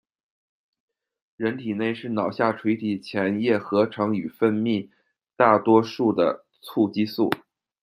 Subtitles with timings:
[1.35, 4.89] 人体内是脑下垂体前叶合成与分泌
[5.35, 7.29] 大多数的促激素。